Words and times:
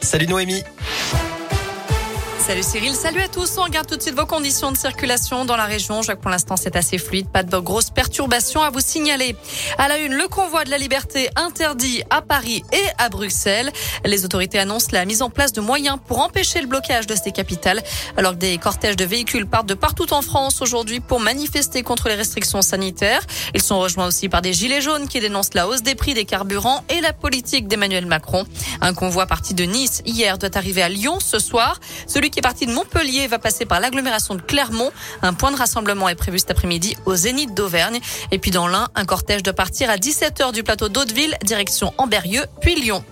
Salut 0.00 0.26
Noémie. 0.28 0.64
Salut 2.52 2.64
Cyril, 2.64 2.94
salut 2.94 3.22
à 3.22 3.28
tous. 3.28 3.56
On 3.56 3.62
regarde 3.62 3.86
tout 3.86 3.96
de 3.96 4.02
suite 4.02 4.14
vos 4.14 4.26
conditions 4.26 4.70
de 4.70 4.76
circulation 4.76 5.46
dans 5.46 5.56
la 5.56 5.64
région. 5.64 6.02
Je 6.02 6.08
vois 6.08 6.16
que 6.16 6.20
pour 6.20 6.30
l'instant 6.30 6.58
c'est 6.58 6.76
assez 6.76 6.98
fluide, 6.98 7.26
pas 7.30 7.42
de 7.42 7.58
grosses 7.58 7.88
perturbations 7.88 8.60
à 8.60 8.68
vous 8.68 8.80
signaler. 8.80 9.36
À 9.78 9.88
la 9.88 9.96
une, 9.96 10.12
le 10.12 10.28
convoi 10.28 10.64
de 10.64 10.70
la 10.70 10.76
liberté 10.76 11.30
interdit 11.34 12.02
à 12.10 12.20
Paris 12.20 12.62
et 12.70 12.84
à 12.98 13.08
Bruxelles. 13.08 13.72
Les 14.04 14.26
autorités 14.26 14.58
annoncent 14.58 14.88
la 14.92 15.06
mise 15.06 15.22
en 15.22 15.30
place 15.30 15.54
de 15.54 15.62
moyens 15.62 15.96
pour 16.06 16.20
empêcher 16.20 16.60
le 16.60 16.66
blocage 16.66 17.06
de 17.06 17.14
ces 17.14 17.32
capitales, 17.32 17.82
alors 18.18 18.32
que 18.32 18.36
des 18.36 18.58
cortèges 18.58 18.96
de 18.96 19.06
véhicules 19.06 19.46
partent 19.46 19.70
de 19.70 19.72
partout 19.72 20.12
en 20.12 20.20
France 20.20 20.60
aujourd'hui 20.60 21.00
pour 21.00 21.20
manifester 21.20 21.82
contre 21.82 22.10
les 22.10 22.16
restrictions 22.16 22.60
sanitaires. 22.60 23.22
Ils 23.54 23.62
sont 23.62 23.80
rejoints 23.80 24.08
aussi 24.08 24.28
par 24.28 24.42
des 24.42 24.52
gilets 24.52 24.82
jaunes 24.82 25.08
qui 25.08 25.20
dénoncent 25.20 25.54
la 25.54 25.66
hausse 25.66 25.82
des 25.82 25.94
prix 25.94 26.12
des 26.12 26.26
carburants 26.26 26.84
et 26.90 27.00
la 27.00 27.14
politique 27.14 27.66
d'Emmanuel 27.66 28.04
Macron. 28.04 28.44
Un 28.82 28.92
convoi 28.92 29.24
parti 29.24 29.54
de 29.54 29.64
Nice 29.64 30.02
hier 30.04 30.36
doit 30.36 30.54
arriver 30.54 30.82
à 30.82 30.90
Lyon 30.90 31.18
ce 31.18 31.38
soir. 31.38 31.80
Celui 32.06 32.28
qui 32.28 32.41
parti 32.42 32.66
de 32.66 32.72
Montpellier 32.72 33.26
va 33.28 33.38
passer 33.38 33.64
par 33.64 33.80
l'agglomération 33.80 34.34
de 34.34 34.42
Clermont. 34.42 34.90
Un 35.22 35.32
point 35.32 35.52
de 35.52 35.56
rassemblement 35.56 36.08
est 36.08 36.14
prévu 36.14 36.38
cet 36.38 36.50
après-midi 36.50 36.96
au 37.06 37.14
Zénith 37.14 37.54
d'Auvergne. 37.54 38.00
Et 38.32 38.38
puis 38.38 38.50
dans 38.50 38.68
l'Ain, 38.68 38.88
un 38.94 39.06
cortège 39.06 39.42
doit 39.42 39.54
partir 39.54 39.88
à 39.88 39.96
17h 39.96 40.52
du 40.52 40.62
plateau 40.62 40.88
d'Hauteville, 40.88 41.36
direction 41.42 41.94
Amberieux, 41.96 42.44
puis 42.60 42.74
Lyon. 42.74 43.02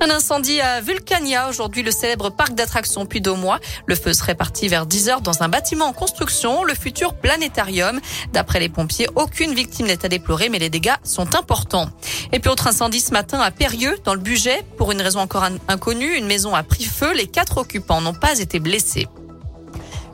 Un 0.00 0.10
incendie 0.10 0.60
à 0.60 0.80
Vulcania, 0.80 1.48
aujourd'hui 1.48 1.82
le 1.82 1.90
célèbre 1.90 2.30
parc 2.30 2.54
d'attractions 2.54 3.04
Puy 3.06 3.20
d'Aumois. 3.20 3.58
Le 3.86 3.94
feu 3.94 4.12
serait 4.12 4.34
parti 4.34 4.68
vers 4.68 4.86
10 4.86 5.08
heures 5.08 5.20
dans 5.20 5.42
un 5.42 5.48
bâtiment 5.48 5.86
en 5.86 5.92
construction, 5.92 6.62
le 6.62 6.74
futur 6.74 7.14
planétarium. 7.14 8.00
D'après 8.32 8.60
les 8.60 8.68
pompiers, 8.68 9.08
aucune 9.16 9.54
victime 9.54 9.86
n'est 9.86 10.04
à 10.04 10.08
déplorer, 10.08 10.48
mais 10.48 10.58
les 10.58 10.70
dégâts 10.70 10.94
sont 11.02 11.34
importants. 11.34 11.90
Et 12.32 12.38
puis 12.38 12.50
autre 12.50 12.68
incendie 12.68 13.00
ce 13.00 13.12
matin 13.12 13.40
à 13.40 13.50
Périeux, 13.50 13.98
dans 14.04 14.14
le 14.14 14.20
budget. 14.20 14.64
Pour 14.76 14.92
une 14.92 15.02
raison 15.02 15.20
encore 15.20 15.46
inconnue, 15.66 16.16
une 16.16 16.26
maison 16.26 16.54
a 16.54 16.62
pris 16.62 16.84
feu. 16.84 17.12
Les 17.14 17.26
quatre 17.26 17.58
occupants 17.58 18.00
n'ont 18.00 18.14
pas 18.14 18.38
été 18.38 18.60
blessés. 18.60 19.08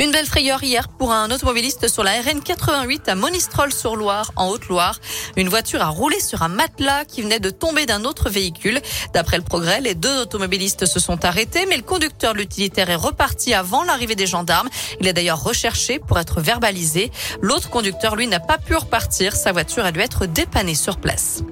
Une 0.00 0.12
belle 0.12 0.24
frayeur 0.24 0.62
hier 0.62 0.88
pour 0.88 1.12
un 1.12 1.30
automobiliste 1.30 1.86
sur 1.88 2.02
la 2.02 2.12
RN 2.22 2.40
88 2.40 3.10
à 3.10 3.14
Monistrol-sur-Loire, 3.16 4.32
en 4.34 4.48
Haute-Loire. 4.48 4.98
Une 5.36 5.50
voiture 5.50 5.82
a 5.82 5.88
roulé 5.88 6.18
sur 6.20 6.40
un 6.40 6.48
matelas 6.48 7.04
qui 7.04 7.20
venait 7.20 7.38
de 7.38 7.50
tomber 7.50 7.84
d'un 7.84 8.06
autre 8.06 8.30
véhicule. 8.30 8.80
D'après 9.12 9.36
le 9.36 9.42
progrès, 9.42 9.82
les 9.82 9.94
deux 9.94 10.22
automobilistes 10.22 10.86
se 10.86 10.98
sont 10.98 11.22
arrêtés, 11.26 11.66
mais 11.66 11.76
le 11.76 11.82
conducteur 11.82 12.32
de 12.32 12.38
l'utilitaire 12.38 12.88
est 12.88 12.96
reparti 12.96 13.52
avant 13.52 13.84
l'arrivée 13.84 14.14
des 14.14 14.26
gendarmes. 14.26 14.70
Il 15.02 15.06
est 15.06 15.12
d'ailleurs 15.12 15.44
recherché 15.44 15.98
pour 15.98 16.18
être 16.18 16.40
verbalisé. 16.40 17.12
L'autre 17.42 17.68
conducteur, 17.68 18.16
lui, 18.16 18.26
n'a 18.26 18.40
pas 18.40 18.56
pu 18.56 18.74
repartir. 18.76 19.36
Sa 19.36 19.52
voiture 19.52 19.84
a 19.84 19.92
dû 19.92 20.00
être 20.00 20.24
dépannée 20.24 20.74
sur 20.74 20.96
place. 20.96 21.42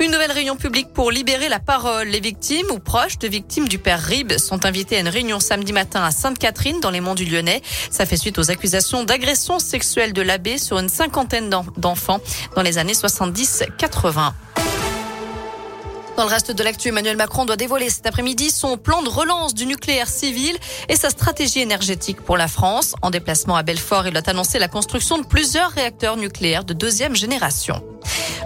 Une 0.00 0.10
nouvelle 0.10 0.32
réunion 0.32 0.56
publique 0.56 0.92
pour 0.92 1.12
libérer 1.12 1.48
la 1.48 1.60
parole. 1.60 2.08
Les 2.08 2.18
victimes 2.18 2.66
ou 2.72 2.80
proches 2.80 3.18
de 3.18 3.28
victimes 3.28 3.68
du 3.68 3.78
père 3.78 4.00
Rib 4.00 4.36
sont 4.38 4.66
invités 4.66 4.96
à 4.96 5.00
une 5.00 5.08
réunion 5.08 5.38
samedi 5.38 5.72
matin 5.72 6.02
à 6.02 6.10
Sainte-Catherine 6.10 6.80
dans 6.80 6.90
les 6.90 7.00
monts 7.00 7.14
du 7.14 7.24
Lyonnais. 7.24 7.62
Ça 7.90 8.04
fait 8.04 8.16
suite 8.16 8.38
aux 8.38 8.50
accusations 8.50 9.04
d'agression 9.04 9.60
sexuelle 9.60 10.12
de 10.12 10.20
l'abbé 10.20 10.58
sur 10.58 10.78
une 10.78 10.88
cinquantaine 10.88 11.48
d'enfants 11.76 12.20
dans 12.56 12.62
les 12.62 12.78
années 12.78 12.92
70-80. 12.92 14.32
Dans 16.16 16.24
le 16.24 16.30
reste 16.30 16.52
de 16.52 16.62
l'actu, 16.62 16.88
Emmanuel 16.88 17.16
Macron 17.16 17.44
doit 17.44 17.56
dévoiler 17.56 17.88
cet 17.88 18.06
après-midi 18.06 18.50
son 18.50 18.76
plan 18.76 19.02
de 19.02 19.08
relance 19.08 19.54
du 19.54 19.66
nucléaire 19.66 20.08
civil 20.08 20.56
et 20.88 20.96
sa 20.96 21.10
stratégie 21.10 21.60
énergétique 21.60 22.20
pour 22.20 22.36
la 22.36 22.48
France. 22.48 22.94
En 23.02 23.10
déplacement 23.10 23.56
à 23.56 23.62
Belfort, 23.62 24.06
il 24.06 24.12
doit 24.12 24.28
annoncer 24.28 24.58
la 24.58 24.68
construction 24.68 25.18
de 25.18 25.26
plusieurs 25.26 25.70
réacteurs 25.70 26.16
nucléaires 26.16 26.64
de 26.64 26.72
deuxième 26.72 27.16
génération. 27.16 27.82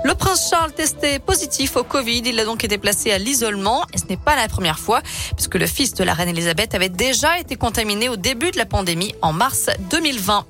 Le 0.04 0.14
prince 0.14 0.48
Charles 0.50 0.72
testé 0.72 1.18
positif 1.18 1.77
au 1.77 1.84
Covid. 1.84 2.22
Il 2.24 2.38
a 2.38 2.44
donc 2.44 2.64
été 2.64 2.78
placé 2.78 3.10
à 3.10 3.18
l'isolement 3.18 3.84
et 3.92 3.98
ce 3.98 4.05
n'est 4.06 4.16
pas 4.16 4.36
la 4.36 4.48
première 4.48 4.78
fois 4.78 5.02
puisque 5.36 5.56
le 5.56 5.66
fils 5.66 5.94
de 5.94 6.05
la 6.05 6.14
reine 6.14 6.28
Elisabeth 6.28 6.74
avait 6.74 6.88
déjà 6.88 7.38
été 7.38 7.56
contaminé 7.56 8.08
au 8.08 8.16
début 8.16 8.50
de 8.50 8.58
la 8.58 8.66
pandémie 8.66 9.14
en 9.22 9.32
mars 9.32 9.70
2020. 9.90 10.46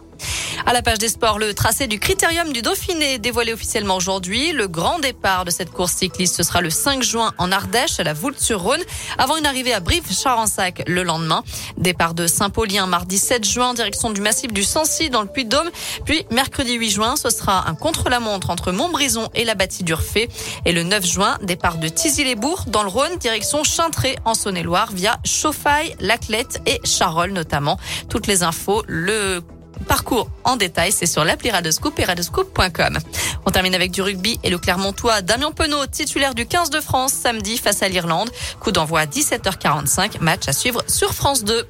À 0.67 0.73
la 0.73 0.83
page 0.83 0.98
des 0.98 1.09
sports, 1.09 1.39
le 1.39 1.55
tracé 1.55 1.87
du 1.87 1.98
critérium 1.98 2.53
du 2.53 2.62
Dauphiné 2.62 3.19
dévoilé 3.19 3.52
officiellement 3.52 3.96
aujourd'hui. 3.96 4.52
Le 4.52 4.69
grand 4.69 4.98
départ 4.98 5.45
de 5.45 5.51
cette 5.51 5.70
course 5.70 5.92
cycliste, 5.92 6.36
ce 6.36 6.42
sera 6.42 6.61
le 6.61 6.70
5 6.70 7.02
juin 7.02 7.33
en 7.39 7.52
Ardèche, 7.52 8.01
à 8.01 8.05
la 8.05 8.13
Voulte-sur-Rhône, 8.13 8.83
avant 9.18 9.36
une 9.36 9.47
arrivée 9.47 9.73
à 9.73 9.80
Brive-Charensac 9.80 10.83
le 10.86 11.02
lendemain. 11.05 11.42
Départ 11.77 12.14
de 12.14 12.27
Saint-Paulien 12.27 12.86
mardi 12.86 13.18
7 13.18 13.45
juin, 13.45 13.73
direction 13.74 14.11
du 14.11 14.20
massif 14.20 14.52
du 14.52 14.63
Sancy 14.63 15.11
dans 15.11 15.23
le 15.23 15.29
Puy-de-Dôme. 15.29 15.70
Puis 16.05 16.27
mercredi 16.30 16.74
8 16.74 16.91
juin, 16.91 17.17
ce 17.17 17.30
sera 17.30 17.68
un 17.68 17.74
contre-la-montre 17.74 18.51
entre 18.51 18.73
Montbrison 18.73 19.29
et 19.35 19.45
la 19.45 19.55
bâtie 19.55 19.85
d'Urfé. 19.85 20.29
Et 20.64 20.73
le 20.73 20.83
9 20.83 21.07
juin, 21.07 21.39
départ 21.42 21.79
de 21.79 21.89
Tizy-les-Bourgs 21.89 22.64
dans 22.67 22.83
le 22.83 22.89
Rhône, 22.89 23.17
direction 23.20 23.64
Chintré 23.64 24.17
en 24.24 24.35
Saône-et-Loire 24.35 24.92
via 24.92 25.18
Chauffaille, 25.24 25.95
Laclette 26.01 26.61
et 26.67 26.80
Charolles 26.85 27.33
notamment. 27.33 27.79
Toutes 28.08 28.27
les 28.27 28.42
infos, 28.42 28.83
le 28.86 29.41
Parcours 29.86 30.29
en 30.45 30.56
détail, 30.56 30.92
c'est 30.92 31.06
sur 31.06 31.24
l'appli 31.24 31.51
Radescoop 31.51 31.98
et 31.98 32.05
radescoop.com. 32.05 32.98
On 33.46 33.51
termine 33.51 33.74
avec 33.74 33.90
du 33.90 34.02
rugby 34.02 34.39
et 34.42 34.51
le 34.51 34.58
Clermontois 34.58 35.23
Damien 35.23 35.52
Penaud, 35.52 35.86
titulaire 35.86 36.34
du 36.34 36.46
15 36.46 36.70
de 36.70 36.80
France 36.80 37.12
samedi 37.12 37.56
face 37.56 37.83
à 37.83 37.89
l'Irlande. 37.89 38.30
Coup 38.61 38.73
d'envoi 38.73 39.01
à 39.01 39.06
17h45, 39.06 40.20
match 40.20 40.48
à 40.48 40.52
suivre 40.52 40.83
sur 40.86 41.14
France 41.14 41.45
2. 41.45 41.67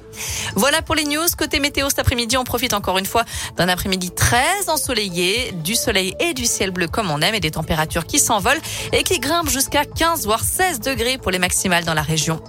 Voilà 0.55 0.81
pour 0.81 0.95
les 0.95 1.05
news. 1.05 1.25
Côté 1.37 1.59
météo 1.59 1.89
cet 1.89 1.99
après-midi, 1.99 2.35
on 2.37 2.43
profite 2.43 2.73
encore 2.73 2.97
une 2.97 3.05
fois 3.05 3.23
d'un 3.57 3.69
après-midi 3.69 4.11
très 4.11 4.69
ensoleillé, 4.69 5.51
du 5.53 5.75
soleil 5.75 6.15
et 6.19 6.33
du 6.33 6.45
ciel 6.45 6.71
bleu 6.71 6.87
comme 6.87 7.11
on 7.11 7.21
aime 7.21 7.35
et 7.35 7.39
des 7.39 7.51
températures 7.51 8.05
qui 8.05 8.19
s'envolent 8.19 8.61
et 8.91 9.03
qui 9.03 9.19
grimpent 9.19 9.49
jusqu'à 9.49 9.85
15 9.85 10.25
voire 10.25 10.43
16 10.43 10.79
degrés 10.81 11.17
pour 11.17 11.31
les 11.31 11.39
maximales 11.39 11.85
dans 11.85 11.93
la 11.93 12.01
région. 12.01 12.41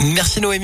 Merci 0.00 0.40
Noémie. 0.40 0.62